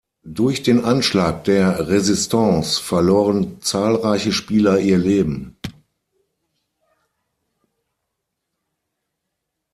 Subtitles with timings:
[0.25, 5.57] Durch den Anschlag der Resistance verloren zahlreiche Spieler ihr Leben.